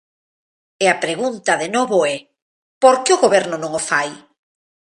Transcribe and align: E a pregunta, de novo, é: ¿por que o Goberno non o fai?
E 0.83 0.85
a 0.93 0.95
pregunta, 1.03 1.59
de 1.63 1.69
novo, 1.75 1.97
é: 2.15 2.17
¿por 2.81 2.95
que 3.03 3.11
o 3.13 3.21
Goberno 3.23 3.55
non 3.59 3.71
o 3.79 3.81
fai? 3.89 4.09